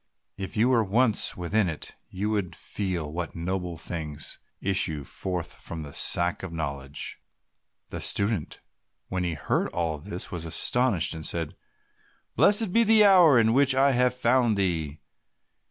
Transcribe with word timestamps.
If 0.35 0.57
you 0.57 0.69
were 0.69 0.83
once 0.83 1.37
within 1.37 1.69
it 1.69 1.93
you 2.09 2.31
would 2.31 2.55
feel 2.55 3.13
what 3.13 3.35
noble 3.35 3.77
things 3.77 4.39
issue 4.59 5.03
forth 5.03 5.53
from 5.61 5.83
the 5.83 5.93
Sack 5.93 6.41
of 6.41 6.51
Knowledge." 6.51 7.19
The 7.89 8.01
student, 8.01 8.61
when 9.09 9.23
he 9.23 9.35
heard 9.35 9.67
all 9.67 9.99
this, 9.99 10.31
was 10.31 10.43
astonished, 10.43 11.13
and 11.13 11.23
said, 11.23 11.55
"Blessed 12.35 12.73
be 12.73 12.83
the 12.83 13.05
hour 13.05 13.37
in 13.39 13.53
which 13.53 13.75
I 13.75 13.91
have 13.91 14.15
found 14.15 14.57
thee! 14.57 15.01